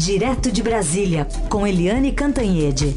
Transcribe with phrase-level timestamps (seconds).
[0.00, 2.96] Direto de Brasília, com Eliane Cantanhede.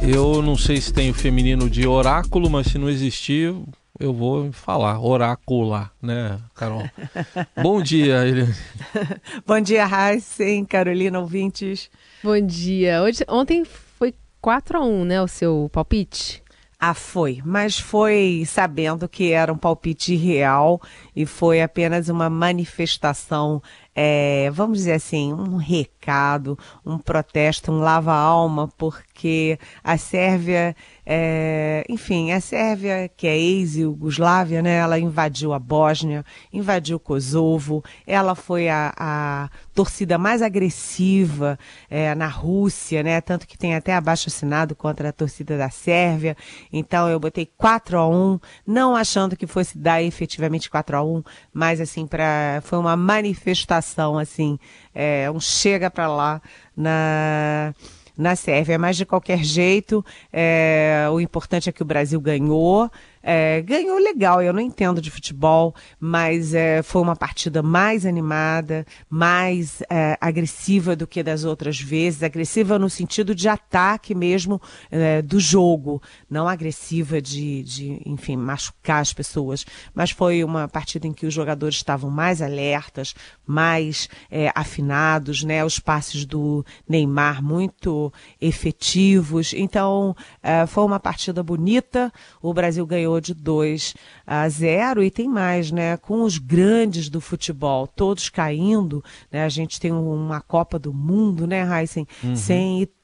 [0.00, 3.52] Eu não sei se tem o feminino de oráculo, mas se não existir,
[3.98, 5.00] eu vou falar.
[5.00, 6.88] Orácula, né, Carol?
[7.60, 8.54] Bom dia, Eliane.
[9.44, 11.90] Bom dia, Heisen, Carolina, ouvintes.
[12.22, 13.02] Bom dia.
[13.02, 16.41] Hoje, ontem foi 4 a 1 né, o seu palpite?
[16.84, 20.82] Ah, foi, mas foi sabendo que era um palpite real
[21.14, 23.62] e foi apenas uma manifestação,
[23.94, 30.74] é, vamos dizer assim, um recado, um protesto, um lava-alma, porque a Sérvia
[31.04, 38.36] é, enfim, a Sérvia, que é ex-Yugoslávia, né, ela invadiu a Bósnia, invadiu Kosovo, ela
[38.36, 41.58] foi a, a torcida mais agressiva
[41.90, 46.36] é, na Rússia, né, tanto que tem até abaixo assinado contra a torcida da Sérvia.
[46.72, 51.22] Então eu botei 4 a 1 não achando que fosse dar efetivamente 4 a 1
[51.52, 54.56] mas assim, pra, foi uma manifestação, assim,
[54.94, 56.40] é, um chega para lá
[56.76, 57.74] na
[58.16, 58.78] na Sérvia.
[58.78, 62.90] Mas, de qualquer jeito, é, o importante é que o Brasil ganhou.
[63.22, 68.84] É, ganhou legal, eu não entendo de futebol, mas é, foi uma partida mais animada,
[69.08, 75.22] mais é, agressiva do que das outras vezes, agressiva no sentido de ataque mesmo é,
[75.22, 79.64] do jogo, não agressiva de, de, enfim, machucar as pessoas,
[79.94, 83.14] mas foi uma partida em que os jogadores estavam mais alertas,
[83.46, 91.42] mais é, afinados, né, os passes do Neymar muito efetivos, então é, foi uma partida
[91.42, 93.94] bonita, o Brasil ganhou ganhou de 2
[94.26, 95.96] a 0 e tem mais, né?
[95.96, 99.44] Com os grandes do futebol, todos caindo, né?
[99.44, 102.06] A gente tem uma Copa do Mundo, né, Heisen?
[102.22, 102.36] Uhum.
[102.36, 103.01] Sem Itália,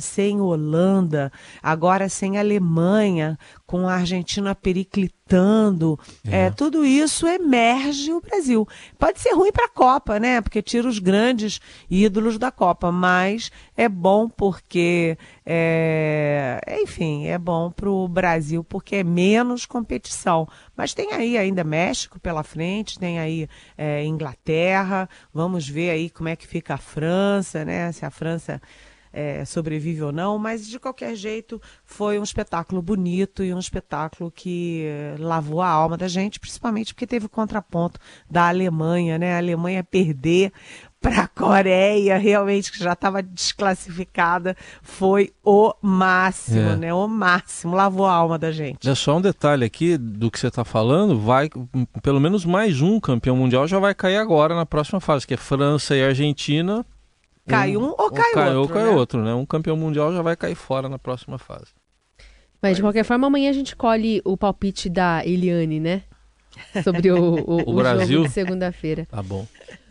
[0.00, 1.32] sem Holanda,
[1.62, 5.18] agora sem Alemanha, com a Argentina periclitando.
[6.26, 6.46] É.
[6.46, 6.50] é.
[6.50, 8.66] tudo isso emerge o Brasil.
[8.98, 10.40] Pode ser ruim para a Copa, né?
[10.40, 17.70] Porque tira os grandes ídolos da Copa, mas é bom porque, é, enfim, é bom
[17.70, 20.48] para o Brasil porque é menos competição.
[20.74, 25.08] Mas tem aí ainda México pela frente, tem aí é, Inglaterra.
[25.32, 27.92] Vamos ver aí como é que fica a França, né?
[27.92, 28.62] Se a França
[29.12, 34.30] é, sobrevive ou não, mas de qualquer jeito foi um espetáculo bonito e um espetáculo
[34.30, 37.98] que é, lavou a alma da gente, principalmente porque teve o contraponto
[38.30, 39.34] da Alemanha, né?
[39.34, 40.52] A Alemanha perder
[41.00, 46.76] para a Coreia, realmente que já estava desclassificada, foi o máximo, é.
[46.76, 46.94] né?
[46.94, 48.88] O máximo, lavou a alma da gente.
[48.88, 51.48] É só um detalhe aqui do que você está falando, vai
[52.02, 55.36] pelo menos mais um campeão mundial já vai cair agora na próxima fase, que é
[55.36, 56.84] França e Argentina
[57.48, 58.60] Cai um, um ou cai, cai outro.
[58.60, 58.90] Ou cai né?
[58.90, 59.34] outro, né?
[59.34, 61.72] Um campeão mundial já vai cair fora na próxima fase.
[62.60, 66.02] Mas de qualquer forma, amanhã a gente colhe o palpite da Eliane, né?
[66.82, 69.06] Sobre o, o, o, o Brasil de segunda-feira.
[69.10, 69.46] Tá bom.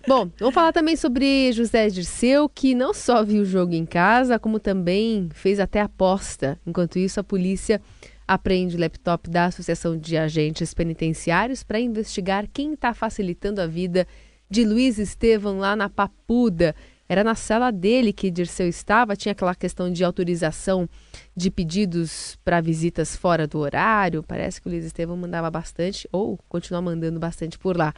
[0.08, 4.40] Bom, vamos falar também sobre José Dirceu, que não só viu o jogo em casa,
[4.40, 6.58] como também fez até aposta.
[6.66, 7.82] Enquanto isso, a polícia
[8.26, 14.08] apreende o laptop da Associação de Agentes Penitenciários para investigar quem está facilitando a vida
[14.50, 16.74] de Luiz Estevam lá na Papuda.
[17.10, 20.90] Era na cela dele que Dirceu estava, tinha aquela questão de autorização
[21.36, 24.24] de pedidos para visitas fora do horário.
[24.24, 27.94] Parece que o Luiz Estevam mandava bastante, ou continua mandando bastante por lá.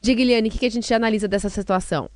[0.00, 2.08] Diga, Eliane, o que, que a gente analisa dessa situação?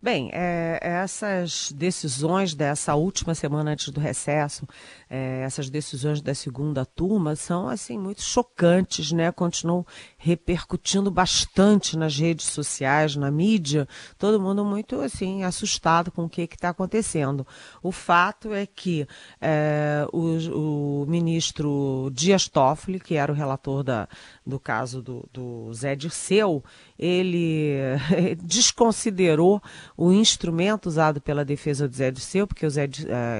[0.00, 4.64] Bem, é, essas decisões dessa última semana antes do recesso,
[5.10, 9.32] é, essas decisões da segunda turma são assim muito chocantes, né?
[9.32, 9.86] Continuam
[10.16, 13.88] repercutindo bastante nas redes sociais, na mídia,
[14.18, 17.46] todo mundo muito assim assustado com o que está acontecendo.
[17.82, 19.06] O fato é que
[19.40, 24.08] é, o, o, ministro Dias Toffoli, que era o relator da,
[24.46, 26.62] do caso do, do Zé Dirceu,
[26.98, 27.76] ele
[28.44, 29.62] desconsiderou
[29.96, 32.88] o instrumento usado pela defesa do Zé Dirceu, porque o Zé,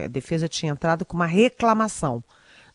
[0.05, 1.58] a defesa tinha entrado com uma reclamação.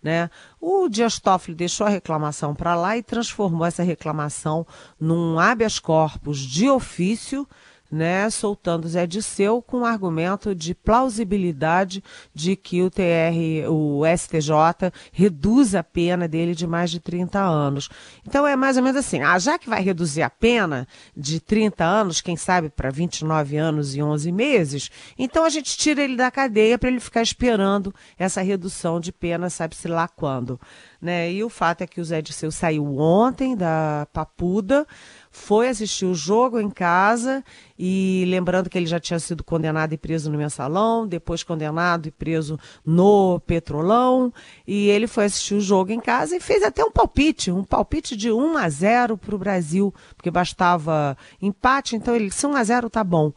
[0.02, 0.30] Né?
[0.60, 4.68] O Dias Toffoli deixou a reclamação para lá e transformou essa reclamação
[5.00, 7.48] num habeas corpus de ofício
[7.94, 12.04] né, soltando Zé Disseu com o argumento de plausibilidade
[12.34, 17.90] de que o TR, o STJ, reduz a pena dele de mais de 30 anos.
[18.28, 21.86] Então é mais ou menos assim, ah, já que vai reduzir a pena de 30
[21.86, 26.32] anos, quem sabe para 29 anos e 11 meses, então a gente tira ele da
[26.32, 30.60] cadeia para ele ficar esperando essa redução de pena, sabe-se lá quando.
[31.00, 31.32] Né?
[31.32, 34.88] E o fato é que o Zé Disseu saiu ontem da Papuda,
[35.36, 37.44] foi assistir o jogo em casa
[37.78, 42.12] e lembrando que ele já tinha sido condenado e preso no mensalão, depois condenado e
[42.12, 44.32] preso no Petrolão,
[44.66, 48.16] e ele foi assistir o jogo em casa e fez até um palpite, um palpite
[48.16, 52.64] de 1 a 0 para o Brasil, porque bastava empate, então ele disse 1 a
[52.64, 53.34] 0 tá bom.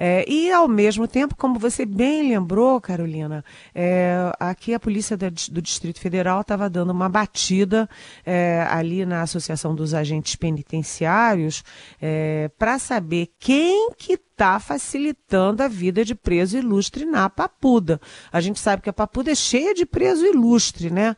[0.00, 5.60] É, e, ao mesmo tempo, como você bem lembrou, Carolina, é, aqui a Polícia do,
[5.60, 7.90] Distrito Federal estava dando uma batida
[8.24, 11.64] é, ali na Associação dos Agentes Penitenciários
[12.00, 18.00] é, para saber quem que está facilitando a vida de preso ilustre na Papuda.
[18.30, 21.16] A gente sabe que a Papuda é cheia de preso ilustre, né?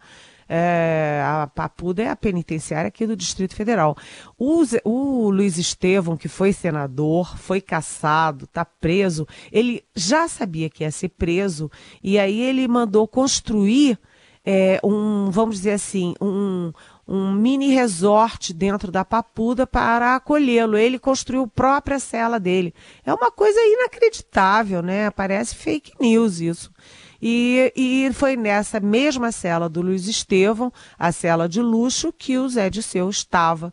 [0.53, 3.97] É, a Papuda é a penitenciária aqui do Distrito Federal.
[4.37, 10.83] O, o Luiz Estevão, que foi senador, foi caçado, está preso, ele já sabia que
[10.83, 11.71] ia ser preso,
[12.03, 13.97] e aí ele mandou construir
[14.45, 16.73] é, um, vamos dizer assim, um,
[17.07, 20.77] um mini resort dentro da Papuda para acolhê-lo.
[20.77, 22.75] Ele construiu a própria cela dele.
[23.05, 25.11] É uma coisa inacreditável, né?
[25.11, 26.73] Parece fake news isso.
[27.21, 32.49] E, e foi nessa mesma cela do Luiz Estevão, a cela de luxo, que o
[32.49, 33.73] Zé Disseu estava.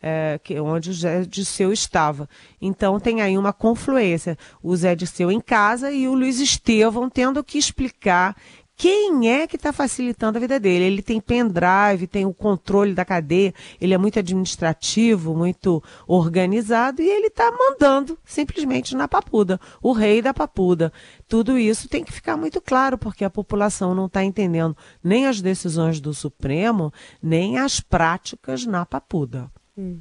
[0.00, 2.28] É, que, onde o Zé Disseu estava.
[2.62, 4.38] Então tem aí uma confluência.
[4.62, 8.36] O Zé Disseu em casa e o Luiz Estevão tendo que explicar
[8.78, 10.84] quem é que está facilitando a vida dele?
[10.84, 17.10] Ele tem pendrive, tem o controle da cadeia, ele é muito administrativo, muito organizado e
[17.10, 20.92] ele está mandando simplesmente na papuda, o rei da papuda.
[21.26, 25.42] Tudo isso tem que ficar muito claro, porque a população não está entendendo nem as
[25.42, 29.50] decisões do Supremo, nem as práticas na papuda.
[29.76, 29.98] Hum.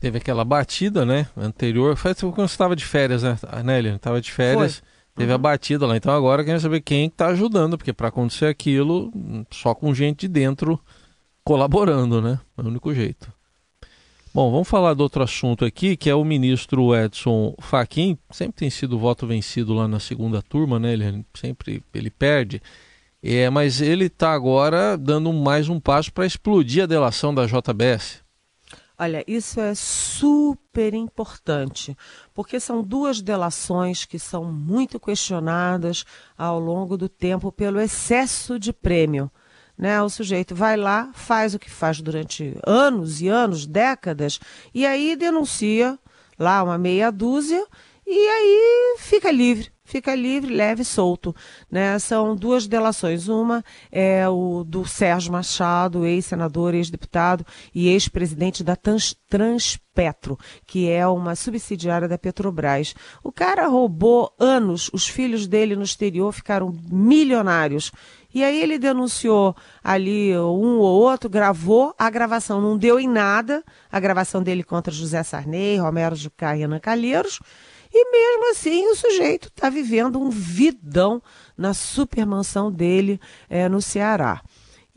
[0.00, 3.94] Teve aquela batida, né, anterior, foi quando você estava de férias, né, Nélia?
[3.94, 4.78] Estava de férias.
[4.78, 5.96] Foi Teve a batida lá.
[5.96, 9.12] Então agora queremos saber quem está ajudando, porque para acontecer aquilo,
[9.50, 10.80] só com gente de dentro
[11.44, 12.40] colaborando, né?
[12.56, 13.32] É o único jeito.
[14.32, 18.16] Bom, vamos falar do outro assunto aqui, que é o ministro Edson Fachin.
[18.30, 20.92] Sempre tem sido voto vencido lá na segunda turma, né?
[20.92, 22.62] Ele sempre ele perde.
[23.22, 28.22] É, mas ele está agora dando mais um passo para explodir a delação da JBS.
[29.02, 31.96] Olha, isso é super importante,
[32.34, 36.04] porque são duas delações que são muito questionadas
[36.36, 39.30] ao longo do tempo pelo excesso de prêmio.
[39.76, 40.02] Né?
[40.02, 44.38] O sujeito vai lá, faz o que faz durante anos e anos, décadas,
[44.74, 45.98] e aí denuncia
[46.38, 47.66] lá uma meia dúzia
[48.10, 51.34] e aí fica livre fica livre, leve e solto.
[51.70, 51.98] Né?
[51.98, 53.28] São duas delações.
[53.28, 61.06] Uma é o do Sérgio Machado, ex-senador, ex-deputado e ex-presidente da Trans Transpetro, que é
[61.06, 62.94] uma subsidiária da Petrobras.
[63.22, 67.90] O cara roubou anos, os filhos dele no exterior ficaram milionários.
[68.32, 73.64] E aí ele denunciou ali um ou outro, gravou, a gravação não deu em nada,
[73.90, 77.40] a gravação dele contra José Sarney, Romero Jucá e Ana Calheiros,
[77.92, 81.22] e mesmo assim o sujeito está vivendo um vidão
[81.56, 84.42] na supermansão dele é, no Ceará.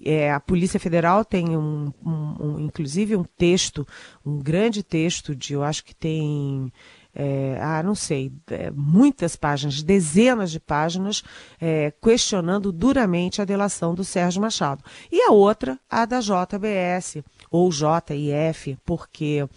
[0.05, 3.87] É, a Polícia Federal tem um, um, um, inclusive um texto,
[4.25, 6.71] um grande texto de, eu acho que tem,
[7.15, 11.23] é, ah, não sei, é, muitas páginas, dezenas de páginas,
[11.59, 14.83] é, questionando duramente a delação do Sérgio Machado.
[15.11, 19.47] E a outra, a da JBS, ou JIF, porque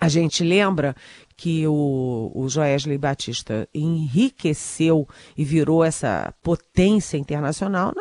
[0.00, 0.94] a gente lembra
[1.38, 5.06] que o, o Joesley Batista enriqueceu
[5.36, 7.94] e virou essa potência internacional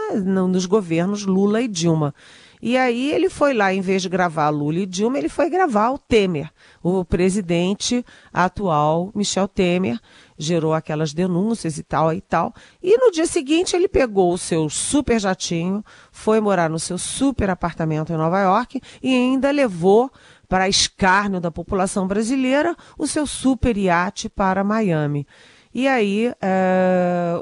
[0.50, 2.16] nos governos Lula e Dilma.
[2.60, 5.92] E aí ele foi lá, em vez de gravar Lula e Dilma, ele foi gravar
[5.92, 6.50] o Temer,
[6.82, 8.04] o presidente
[8.34, 10.00] atual, Michel Temer,
[10.36, 12.52] gerou aquelas denúncias e tal e tal.
[12.82, 17.52] E no dia seguinte ele pegou o seu super jatinho, foi morar no seu super
[17.52, 20.12] apartamento em Nova York e ainda levou
[20.48, 25.28] para escárnio da população brasileira, o seu super iate para Miami.
[25.74, 27.42] E aí, é,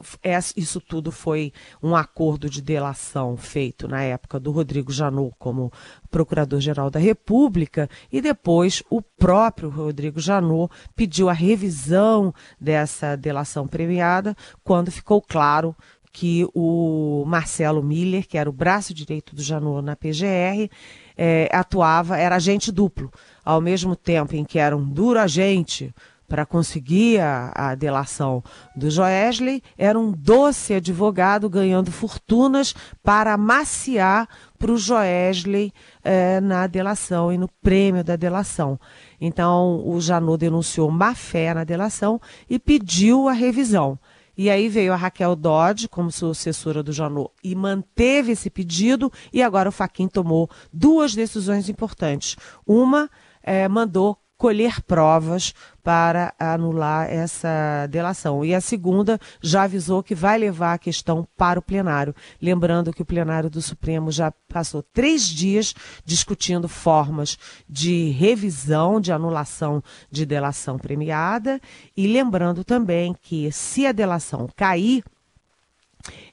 [0.57, 5.71] isso tudo foi um acordo de delação feito na época do Rodrigo Janot como
[6.11, 14.35] Procurador-Geral da República, e depois o próprio Rodrigo Janot pediu a revisão dessa delação premiada,
[14.65, 15.73] quando ficou claro
[16.11, 20.69] que o Marcelo Miller, que era o braço direito do Janot na PGR,
[21.17, 23.11] é, atuava, era agente duplo,
[23.43, 25.93] ao mesmo tempo em que era um duro agente
[26.27, 28.43] para conseguir a, a, delação
[28.75, 35.71] do Joesley, era um doce advogado ganhando fortunas para amaciar para o Joesley
[36.03, 38.79] é, na delação e no prêmio da delação.
[39.21, 42.19] Então, o Janot denunciou má fé na delação
[42.49, 43.99] e pediu a revisão.
[44.37, 49.11] E aí veio a Raquel Dodge como sucessora do Janot e manteve esse pedido.
[49.31, 52.35] E agora o Faquin tomou duas decisões importantes.
[52.65, 53.09] Uma
[53.41, 58.43] é, mandou colher provas para anular essa delação.
[58.43, 62.15] E a segunda já avisou que vai levar a questão para o plenário.
[62.41, 65.73] Lembrando que o plenário do Supremo já passou três dias
[66.03, 67.37] discutindo formas
[67.69, 71.61] de revisão, de anulação de delação premiada.
[71.95, 75.03] E lembrando também que se a delação cair,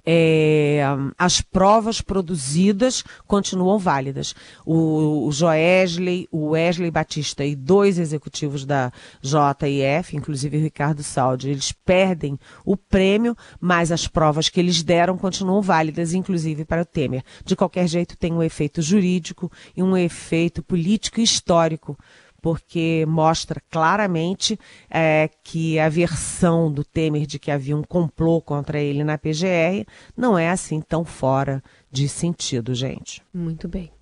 [0.05, 0.83] é,
[1.17, 4.35] as provas produzidas continuam válidas.
[4.67, 11.51] O, o Joesley, o Wesley Batista e dois executivos da JIF, inclusive o Ricardo Saldi,
[11.51, 16.87] eles perdem o prêmio, mas as provas que eles deram continuam válidas, inclusive para o
[16.87, 17.23] Temer.
[17.45, 21.97] De qualquer jeito, tem um efeito jurídico e um efeito político e histórico
[22.43, 24.59] porque mostra claramente
[24.91, 29.87] é, que a versão do Temer de que havia um complô contra ele na PGR
[30.17, 33.23] não é assim tão fora de sentido, gente.
[33.33, 33.93] Muito bem.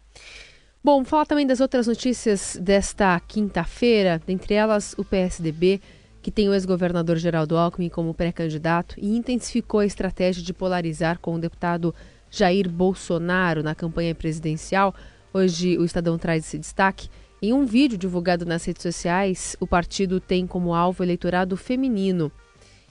[0.83, 5.79] Bom, falar também das outras notícias desta quinta-feira, dentre elas o PSDB,
[6.23, 11.35] que tem o ex-governador Geraldo Alckmin como pré-candidato e intensificou a estratégia de polarizar com
[11.35, 11.95] o deputado
[12.31, 14.95] Jair Bolsonaro na campanha presidencial.
[15.33, 17.11] Hoje o Estadão traz esse destaque.
[17.43, 22.31] Em um vídeo divulgado nas redes sociais, o partido tem como alvo eleitorado feminino.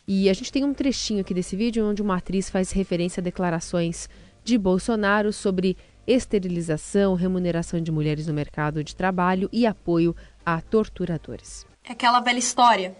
[0.07, 3.23] E a gente tem um trechinho aqui desse vídeo onde uma atriz faz referência a
[3.23, 4.09] declarações
[4.43, 5.77] de Bolsonaro sobre
[6.07, 11.67] esterilização, remuneração de mulheres no mercado de trabalho e apoio a torturadores.
[11.83, 12.97] É aquela velha história.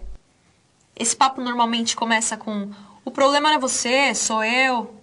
[0.95, 2.69] Esse papo normalmente começa com:
[3.03, 4.93] o problema não é você, sou eu.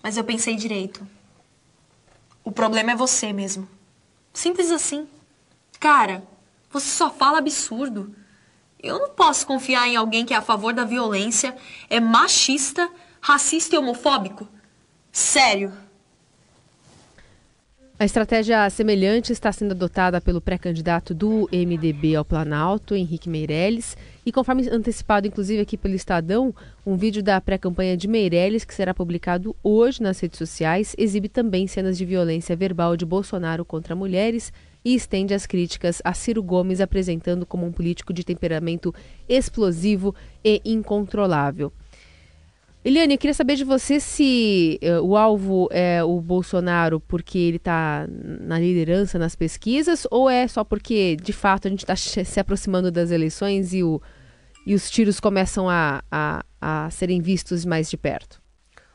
[0.00, 1.04] Mas eu pensei direito.
[2.44, 3.68] O problema é você mesmo.
[4.32, 5.08] Simples assim.
[5.86, 6.24] Cara,
[6.68, 8.12] você só fala absurdo.
[8.82, 11.54] Eu não posso confiar em alguém que é a favor da violência,
[11.88, 12.90] é machista,
[13.20, 14.48] racista e homofóbico.
[15.12, 15.72] Sério.
[18.00, 24.32] A estratégia semelhante está sendo adotada pelo pré-candidato do MDB ao Planalto, Henrique Meirelles, e
[24.32, 26.52] conforme antecipado inclusive aqui pelo Estadão,
[26.84, 31.68] um vídeo da pré-campanha de Meirelles, que será publicado hoje nas redes sociais, exibe também
[31.68, 34.52] cenas de violência verbal de Bolsonaro contra mulheres
[34.86, 38.94] e estende as críticas a Ciro Gomes, apresentando como um político de temperamento
[39.28, 40.14] explosivo
[40.44, 41.72] e incontrolável.
[42.84, 47.56] Eliane, eu queria saber de você se uh, o alvo é o Bolsonaro porque ele
[47.56, 52.38] está na liderança nas pesquisas ou é só porque, de fato, a gente está se
[52.38, 54.00] aproximando das eleições e, o,
[54.64, 58.40] e os tiros começam a, a, a serem vistos mais de perto?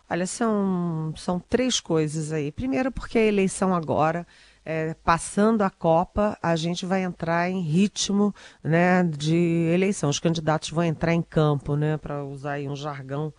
[0.09, 2.49] Olha, são, são três coisas aí.
[2.49, 4.25] Primeiro, porque a eleição agora
[4.65, 10.09] é, passando a Copa, a gente vai entrar em ritmo né, de eleição.
[10.09, 13.33] Os candidatos vão entrar em campo, né, para usar um jargão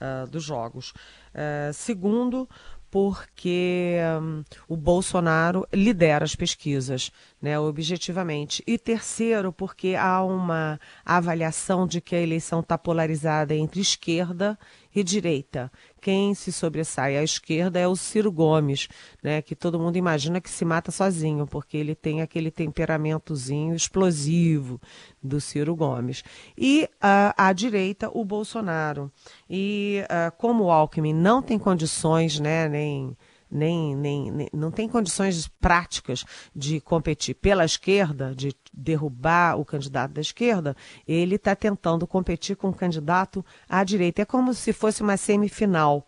[0.00, 0.90] uh, dos jogos.
[1.34, 2.48] Uh, segundo,
[2.90, 7.10] porque um, o Bolsonaro lidera as pesquisas,
[7.42, 8.62] né, objetivamente.
[8.66, 14.58] E terceiro, porque há uma avaliação de que a eleição está polarizada entre esquerda
[14.94, 15.70] e direita.
[16.06, 18.86] Quem se sobressai à esquerda é o Ciro Gomes,
[19.20, 24.80] né, que todo mundo imagina que se mata sozinho, porque ele tem aquele temperamentozinho explosivo
[25.20, 26.22] do Ciro Gomes.
[26.56, 29.10] E uh, à direita, o Bolsonaro.
[29.50, 33.16] E uh, como o Alckmin não tem condições, né, nem
[33.50, 36.24] nem, nem, nem, não tem condições práticas
[36.54, 40.76] de competir pela esquerda, de derrubar o candidato da esquerda,
[41.06, 44.22] ele está tentando competir com o candidato à direita.
[44.22, 46.06] É como se fosse uma semifinal.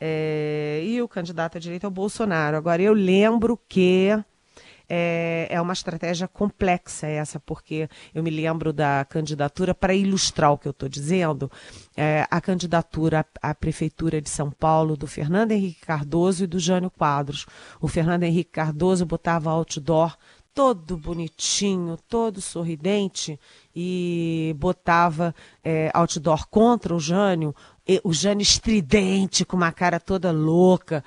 [0.00, 2.56] É, e o candidato à direita é o Bolsonaro.
[2.56, 4.10] Agora, eu lembro que
[4.88, 10.58] é, é uma estratégia complexa essa, porque eu me lembro da candidatura, para ilustrar o
[10.58, 11.50] que eu estou dizendo,
[11.96, 16.90] é, a candidatura à, Prefeitura de São Paulo do Fernando Henrique Cardoso e do Jânio
[16.90, 17.44] Quadros.
[17.80, 20.16] O Fernando Henrique Cardoso botava outdoor
[20.54, 23.38] todo bonitinho, todo sorridente
[23.76, 27.54] e botava é, outdoor contra o Jânio,
[28.02, 31.04] o Jânio estridente, com uma cara toda louca,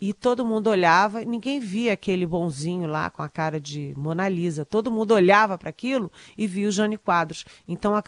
[0.00, 4.64] e todo mundo olhava, ninguém via aquele bonzinho lá com a cara de Mona Lisa.
[4.64, 7.44] Todo mundo olhava para aquilo e via o Jânio Quadros.
[7.66, 8.02] Então a,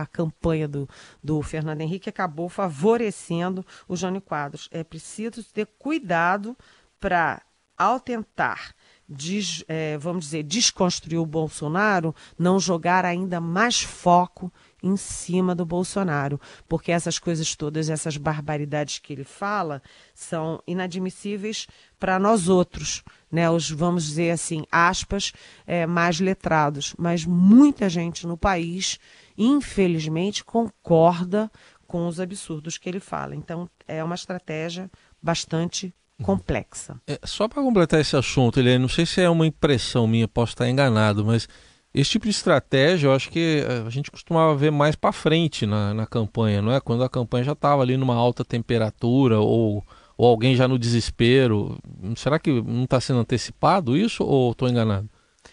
[0.00, 0.88] a campanha do,
[1.22, 4.68] do Fernando Henrique acabou favorecendo o Jânio Quadros.
[4.72, 6.56] É preciso ter cuidado
[6.98, 7.40] para,
[7.76, 8.74] ao tentar
[9.12, 15.64] Des, é, vamos dizer, desconstruir o Bolsonaro, não jogar ainda mais foco em cima do
[15.64, 19.82] Bolsonaro, porque essas coisas todas, essas barbaridades que ele fala,
[20.14, 21.66] são inadmissíveis
[21.98, 23.50] para nós outros, né?
[23.50, 25.32] Os, vamos dizer assim, aspas,
[25.66, 26.94] é, mais letrados.
[26.98, 28.98] Mas muita gente no país,
[29.36, 31.50] infelizmente, concorda
[31.86, 33.34] com os absurdos que ele fala.
[33.34, 37.00] Então, é uma estratégia bastante complexa.
[37.06, 40.52] É, só para completar esse assunto, ele não sei se é uma impressão minha, posso
[40.52, 41.48] estar enganado, mas
[41.92, 45.66] esse tipo de estratégia eu acho que eh, a gente costumava ver mais para frente
[45.66, 46.80] na, na campanha, não é?
[46.80, 49.84] Quando a campanha já estava ali numa alta temperatura ou,
[50.16, 51.78] ou alguém já no desespero.
[52.16, 55.08] Será que não está sendo antecipado isso ou estou enganado?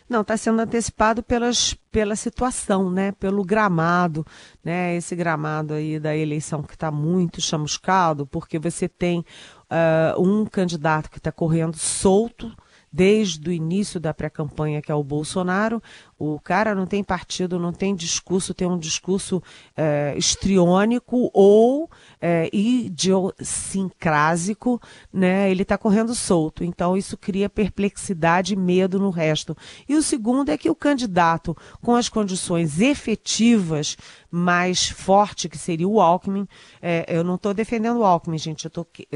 [0.07, 3.11] Não, está sendo antecipado pelas, pela situação, né?
[3.13, 4.25] Pelo gramado,
[4.63, 4.95] né?
[4.95, 11.09] Esse gramado aí da eleição que está muito chamuscado, porque você tem uh, um candidato
[11.09, 12.55] que está correndo solto
[12.97, 15.79] desde o início da pré-campanha, que é o Bolsonaro.
[16.17, 19.39] O cara não tem partido, não tem discurso, tem um discurso
[19.75, 21.87] é, estriônico ou
[22.19, 24.81] é, idiosincrásico,
[25.13, 25.51] né?
[25.51, 26.63] Ele está correndo solto.
[26.63, 29.55] Então, isso cria perplexidade e medo no resto.
[29.87, 33.95] E o segundo é que o candidato, com as condições efetivas
[34.31, 36.47] mais forte, que seria o Alckmin,
[36.81, 38.71] é, eu não estou defendendo o Alckmin, gente, eu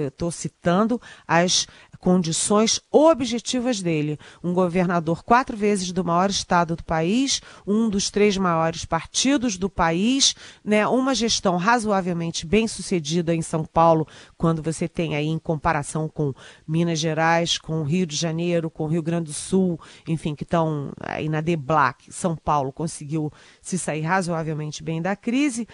[0.08, 1.66] estou citando as
[2.02, 4.18] condições objetivas dele.
[4.44, 9.70] Um governador quatro vezes do maior estado do país, um dos três maiores partidos do
[9.70, 15.38] país, né, uma gestão razoavelmente bem sucedida em São Paulo, quando você tem aí em
[15.38, 16.34] comparação com
[16.68, 21.30] Minas Gerais, com Rio de Janeiro, com Rio Grande do Sul, enfim, que estão aí
[21.30, 23.32] na Deblac, São Paulo conseguiu
[23.62, 25.68] se sair razoavelmente bem da crise.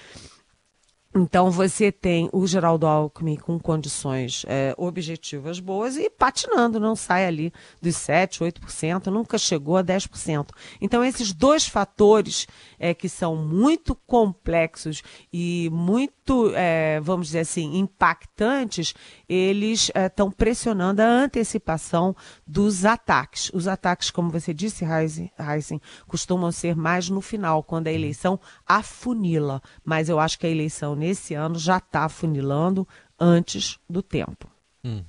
[1.15, 7.25] Então você tem o Geraldo Alckmin com condições é, objetivas boas e patinando, não sai
[7.25, 10.49] ali dos 7, 8%, nunca chegou a 10%.
[10.79, 12.45] Então esses dois fatores
[12.77, 15.01] é, que são muito complexos
[15.33, 18.93] e muito, é, vamos dizer assim, impactantes,
[19.27, 23.49] eles estão pressionando a antecipação dos ataques.
[23.53, 29.61] Os ataques, como você disse, Heisen, costumam ser mais no final, quando a eleição afunila.
[29.83, 32.87] Mas eu acho que a eleição nesse ano já está funilando
[33.19, 34.49] antes do tempo.
[34.83, 35.03] Uhum.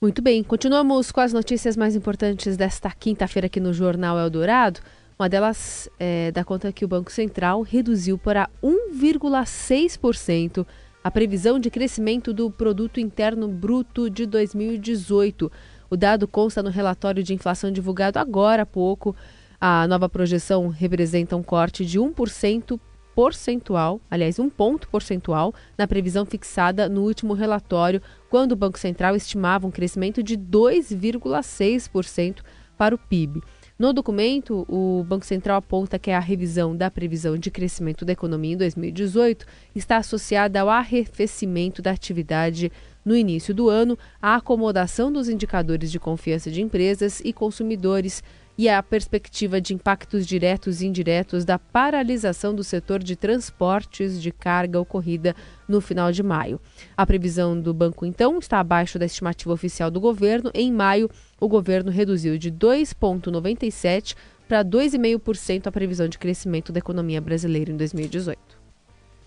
[0.00, 4.80] Muito bem, continuamos com as notícias mais importantes desta quinta-feira aqui no Jornal Eldorado.
[5.18, 10.66] Uma delas é, dá conta que o Banco Central reduziu para 1,6%
[11.02, 15.50] a previsão de crescimento do Produto Interno Bruto de 2018.
[15.90, 19.14] O dado consta no relatório de inflação divulgado agora há pouco.
[19.60, 22.80] A nova projeção representa um corte de 1%
[23.20, 29.14] percentual, aliás, um ponto percentual, na previsão fixada no último relatório, quando o Banco Central
[29.14, 32.38] estimava um crescimento de 2,6%
[32.78, 33.42] para o PIB.
[33.78, 38.54] No documento, o Banco Central aponta que a revisão da previsão de crescimento da economia
[38.54, 42.72] em 2018 está associada ao arrefecimento da atividade
[43.04, 48.22] no início do ano, à acomodação dos indicadores de confiança de empresas e consumidores
[48.60, 54.30] e a perspectiva de impactos diretos e indiretos da paralisação do setor de transportes de
[54.30, 55.34] carga ocorrida
[55.66, 56.60] no final de maio.
[56.94, 60.50] A previsão do banco, então, está abaixo da estimativa oficial do governo.
[60.52, 61.08] Em maio,
[61.40, 64.14] o governo reduziu de 2,97%
[64.46, 68.38] para 2,5% a previsão de crescimento da economia brasileira em 2018.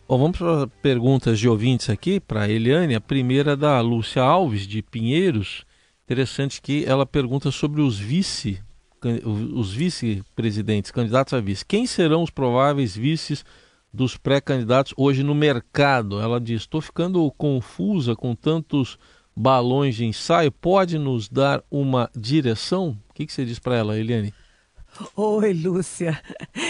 [0.07, 2.93] Bom, vamos para perguntas de ouvintes aqui para a Eliane.
[2.93, 5.65] A primeira é da Lúcia Alves, de Pinheiros.
[6.05, 8.61] Interessante que ela pergunta sobre os vice
[9.25, 11.65] os vice-presidentes, candidatos a vice.
[11.65, 13.43] Quem serão os prováveis vices
[13.93, 16.19] dos pré-candidatos hoje no mercado?
[16.19, 18.97] Ela diz: estou ficando confusa com tantos
[19.35, 20.51] balões de ensaio.
[20.51, 22.97] Pode nos dar uma direção?
[23.09, 24.33] O que, que você diz para ela, Eliane?
[25.15, 26.21] Oi, Lúcia.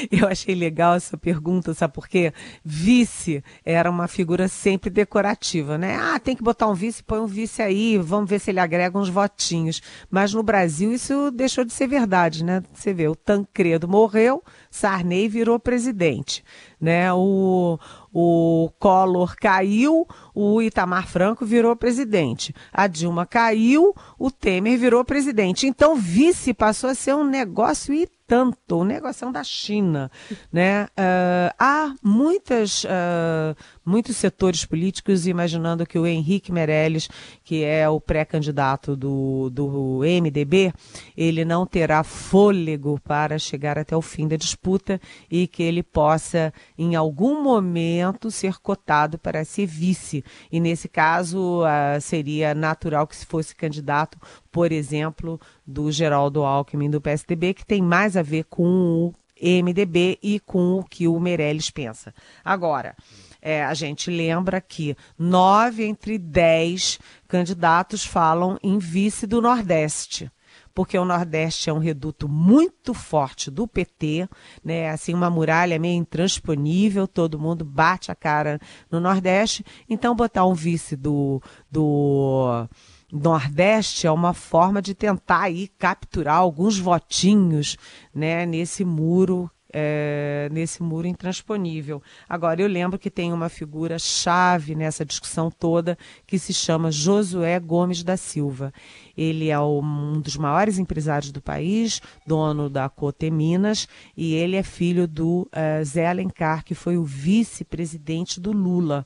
[0.09, 2.33] Eu achei legal essa pergunta, sabe por quê?
[2.63, 5.97] Vice era uma figura sempre decorativa, né?
[5.97, 8.97] Ah, tem que botar um vice, põe um vice aí, vamos ver se ele agrega
[8.97, 9.81] uns votinhos.
[10.09, 12.63] Mas no Brasil isso deixou de ser verdade, né?
[12.73, 16.43] Você vê, o Tancredo morreu, Sarney virou presidente,
[16.79, 17.11] né?
[17.13, 17.77] O,
[18.13, 22.53] o Collor caiu, o Itamar Franco virou presidente.
[22.71, 25.65] A Dilma caiu, o Temer virou presidente.
[25.65, 27.93] Então, vice passou a ser um negócio
[28.25, 30.09] tanto, o negócio da China,
[30.51, 30.85] né?
[30.85, 33.55] Uh, há muitas, uh,
[33.85, 37.09] muitos setores políticos imaginando que o Henrique Meirelles,
[37.43, 40.73] que é o pré-candidato do, do MDB,
[41.15, 46.53] ele não terá fôlego para chegar até o fim da disputa e que ele possa,
[46.77, 50.23] em algum momento, ser cotado para ser vice.
[50.51, 54.17] E nesse caso, uh, seria natural que se fosse candidato
[54.53, 60.19] por exemplo, do Geraldo Alckmin do PSDB, que tem mais a ver com o MDB
[60.21, 62.13] e com o que o Meirelles pensa.
[62.43, 62.95] Agora,
[63.41, 70.31] é, a gente lembra que nove entre dez candidatos falam em vice do Nordeste.
[70.73, 74.27] porque o Nordeste é um reduto muito forte do PT,
[74.63, 74.89] né?
[74.89, 79.63] Assim, uma muralha meio intransponível, todo mundo bate a cara no Nordeste.
[79.87, 82.67] Então, botar um vice do, do
[83.13, 87.77] Nordeste é uma forma de tentar aí capturar alguns votinhos,
[88.13, 88.45] né?
[88.45, 92.01] Nesse muro é, nesse muro intransponível.
[92.29, 95.97] Agora, eu lembro que tem uma figura chave nessa discussão toda
[96.27, 98.71] que se chama Josué Gomes da Silva.
[99.17, 104.63] Ele é um dos maiores empresários do país, dono da Cote Minas, e ele é
[104.63, 109.03] filho do uh, Zé Alencar, que foi o vice-presidente do Lula.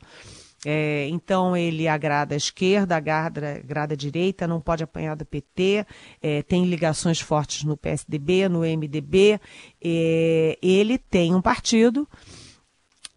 [0.65, 5.85] É, então ele agrada a esquerda, agrada, agrada a direita, não pode apanhar do PT,
[6.21, 9.39] é, tem ligações fortes no PSDB, no MDB.
[9.83, 12.07] É, ele tem um partido,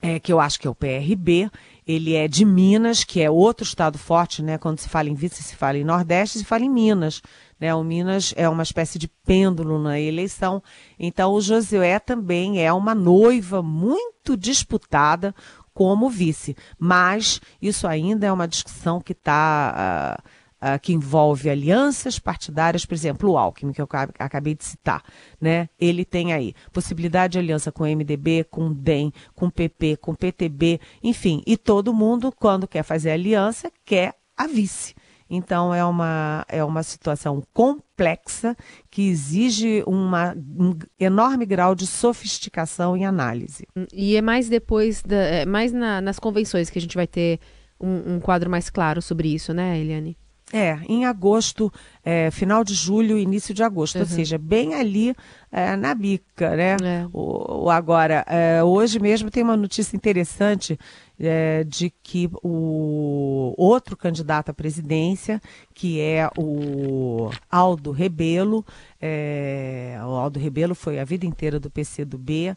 [0.02, 1.50] é, que eu acho que é o PRB,
[1.86, 4.56] ele é de Minas, que é outro estado forte, né?
[4.56, 7.20] Quando se fala em vice, se fala em Nordeste, se fala em Minas.
[7.58, 7.74] Né?
[7.74, 10.62] O Minas é uma espécie de pêndulo na eleição.
[10.98, 15.34] Então, o Josué também é uma noiva muito disputada
[15.74, 16.56] como vice.
[16.78, 20.18] Mas isso ainda é uma discussão que está.
[20.24, 25.02] Uh, uh, que envolve alianças partidárias, por exemplo, o Alckmin, que eu acabei de citar,
[25.40, 25.68] né?
[25.78, 29.96] Ele tem aí possibilidade de aliança com o MDB, com o DEM, com o PP,
[29.96, 34.94] com o PTB, enfim, e todo mundo, quando quer fazer aliança, quer a vice.
[35.30, 38.56] Então é uma, é uma situação complexa
[38.90, 43.64] que exige uma, um enorme grau de sofisticação e análise.
[43.76, 47.06] Hum, e é mais depois, da, é mais na, nas convenções que a gente vai
[47.06, 47.38] ter
[47.80, 50.16] um, um quadro mais claro sobre isso, né, Eliane?
[50.52, 51.72] É, em agosto,
[52.04, 54.00] é, final de julho, início de agosto, uhum.
[54.00, 55.14] ou seja, bem ali
[55.52, 56.76] é, na bica, né?
[56.82, 57.06] É.
[57.12, 60.76] O, o agora, é, hoje mesmo tem uma notícia interessante
[61.20, 65.40] é, de que o outro candidato à presidência,
[65.74, 68.64] que é o Aldo Rebelo,
[69.00, 72.56] é, o Aldo Rebelo foi a vida inteira do PCdoB,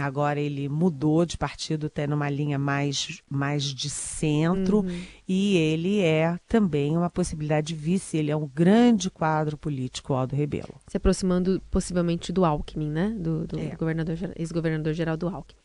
[0.00, 5.00] Agora ele mudou de partido, até numa linha mais, mais de centro, uhum.
[5.28, 8.16] e ele é também uma possibilidade de vice.
[8.16, 10.74] Ele é um grande quadro político, Aldo Rebelo.
[10.88, 13.14] Se aproximando possivelmente do Alckmin, né?
[13.16, 13.76] Do, do é.
[13.76, 15.60] governador, ex-governador geral do Alckmin.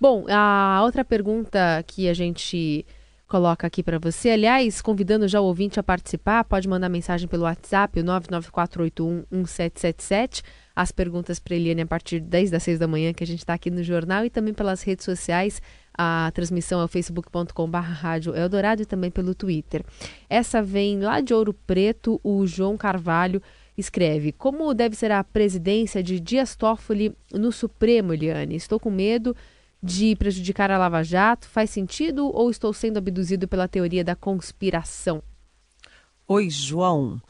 [0.00, 2.84] Bom, a outra pergunta que a gente
[3.30, 4.28] coloca aqui para você.
[4.30, 10.42] Aliás, convidando já o ouvinte a participar, pode mandar mensagem pelo WhatsApp, o 994811777.
[10.80, 13.70] As perguntas para Eliane a partir das 10 da manhã, que a gente está aqui
[13.70, 15.60] no jornal, e também pelas redes sociais.
[15.92, 19.84] A transmissão é o facebook.com.br Eldorado e também pelo Twitter.
[20.26, 23.42] Essa vem lá de Ouro Preto, o João Carvalho
[23.76, 28.56] escreve: Como deve ser a presidência de Dias Toffoli no Supremo, Eliane?
[28.56, 29.36] Estou com medo
[29.82, 31.46] de prejudicar a Lava Jato?
[31.46, 35.22] Faz sentido ou estou sendo abduzido pela teoria da conspiração?
[36.26, 37.20] Oi, João.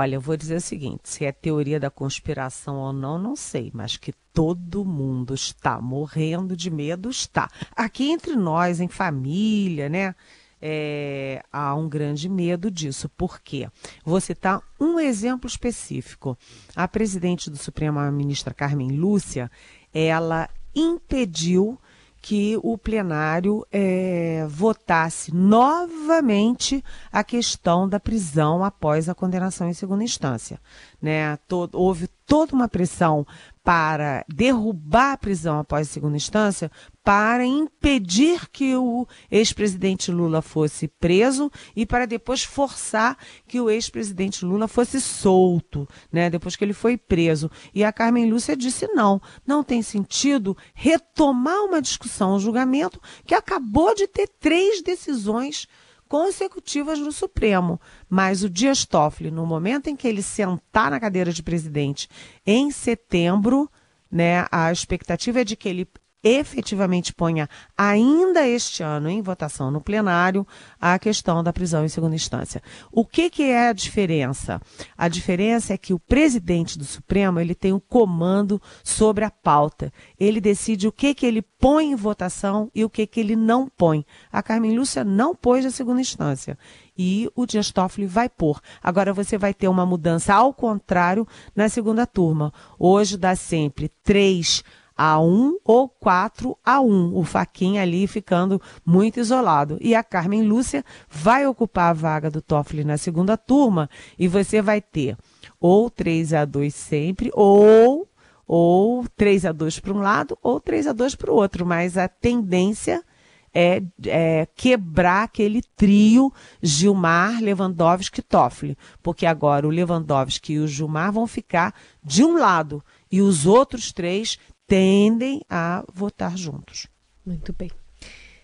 [0.00, 3.72] Olha, eu vou dizer o seguinte: se é teoria da conspiração ou não, não sei,
[3.74, 7.50] mas que todo mundo está morrendo de medo, está.
[7.74, 10.14] Aqui entre nós, em família, né?
[10.62, 13.08] É, há um grande medo disso.
[13.08, 13.68] Por quê?
[14.04, 16.38] Vou citar um exemplo específico.
[16.76, 19.50] A presidente do Supremo, a ministra Carmen Lúcia,
[19.92, 21.78] ela impediu
[22.20, 30.04] que o plenário é, votasse novamente a questão da prisão após a condenação em segunda
[30.04, 30.60] instância.
[31.00, 31.36] Né?
[31.48, 33.26] Todo, houve toda uma pressão
[33.68, 36.72] para derrubar a prisão após segunda instância,
[37.04, 44.42] para impedir que o ex-presidente Lula fosse preso e para depois forçar que o ex-presidente
[44.42, 47.50] Lula fosse solto, né, depois que ele foi preso.
[47.74, 53.34] E a Carmen Lúcia disse não, não tem sentido retomar uma discussão, um julgamento que
[53.34, 55.68] acabou de ter três decisões
[56.08, 57.80] consecutivas no Supremo.
[58.08, 62.08] Mas o Dias Toffoli, no momento em que ele sentar na cadeira de presidente
[62.46, 63.70] em setembro,
[64.10, 65.88] né, a expectativa é de que ele
[66.22, 70.46] efetivamente ponha ainda este ano em votação no plenário
[70.80, 72.62] a questão da prisão em segunda instância.
[72.90, 74.60] O que, que é a diferença?
[74.96, 79.30] A diferença é que o presidente do Supremo ele tem o um comando sobre a
[79.30, 79.92] pauta.
[80.18, 83.68] Ele decide o que, que ele põe em votação e o que, que ele não
[83.68, 84.04] põe.
[84.32, 86.58] A Carmen Lúcia não pôs a segunda instância
[86.96, 88.60] e o Dias Toffoli vai pôr.
[88.82, 92.52] Agora você vai ter uma mudança ao contrário na segunda turma.
[92.76, 94.64] Hoje dá sempre três
[94.98, 99.78] a 1 ou 4 a 1, o Faquinha ali ficando muito isolado.
[99.80, 103.88] E a Carmen Lúcia vai ocupar a vaga do Toffoli na segunda turma.
[104.18, 105.16] E você vai ter
[105.60, 108.08] ou 3 a 2 sempre, ou
[108.44, 111.98] ou 3 a 2 para um lado, ou 3 a 2 para o outro, mas
[111.98, 113.04] a tendência
[113.52, 116.32] é, é, quebrar aquele trio
[116.62, 122.38] Gilmar, Lewandowski e Toffoli, porque agora o Lewandowski e o Gilmar vão ficar de um
[122.38, 122.82] lado
[123.12, 126.86] e os outros três tendem a votar juntos.
[127.26, 127.70] Muito bem.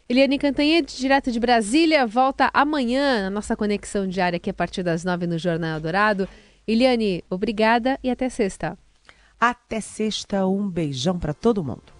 [0.08, 5.04] Eliane Cantanhede, direto de Brasília, volta amanhã na nossa conexão diária aqui a partir das
[5.04, 6.28] nove no Jornal Dourado.
[6.66, 8.76] Eliane, obrigada e até sexta.
[9.38, 11.93] Até sexta, um beijão para todo mundo.